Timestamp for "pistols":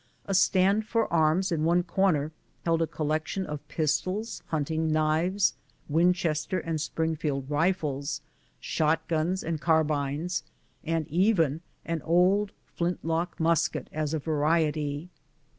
3.67-4.41